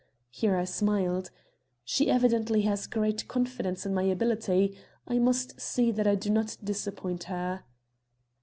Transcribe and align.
Here 0.31 0.55
I 0.57 0.63
smiled. 0.63 1.29
"She 1.85 2.09
evidently 2.09 2.61
has 2.63 2.87
great 2.87 3.27
confidence 3.27 3.85
in 3.85 3.93
my 3.93 4.01
ability. 4.01 4.75
I 5.07 5.19
must 5.19 5.61
see 5.61 5.91
that 5.91 6.07
I 6.07 6.15
do 6.15 6.31
not 6.31 6.57
disappoint 6.63 7.25
her." 7.25 7.63